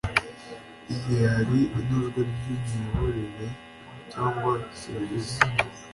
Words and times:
Igihe 0.93 1.25
hari 1.35 1.59
inozwa 1.79 2.19
ry 2.31 2.45
umuyoboro 2.55 3.45
cyangwa 4.11 4.51
serivisi 4.79 5.39